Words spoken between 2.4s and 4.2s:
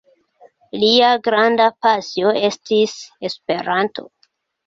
estis Esperanto.